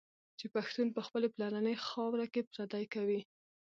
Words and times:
چي 0.39 0.45
پښتون 0.55 0.87
په 0.95 1.01
خپلي 1.07 1.27
پلرنۍ 1.35 1.75
خاوره 1.87 2.25
کي 2.33 2.41
پردی 2.51 2.85
کوي 2.93 3.21